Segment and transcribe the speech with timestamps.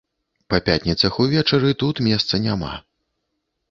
[0.53, 2.77] Па пятніцах увечары тут месца няма.